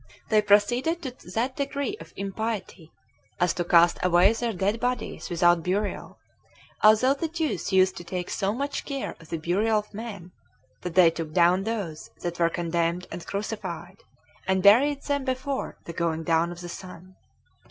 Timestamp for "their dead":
4.33-4.79